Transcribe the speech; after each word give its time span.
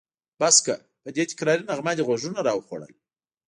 بس 0.39 0.55
که! 0.65 0.73
په 1.03 1.09
دې 1.15 1.23
تکراري 1.31 1.63
نغمه 1.69 1.91
دې 1.97 2.03
غوږونه 2.07 2.39
راوخوړل. 2.47 2.93